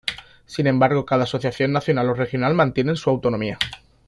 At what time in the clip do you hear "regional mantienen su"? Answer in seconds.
2.15-3.11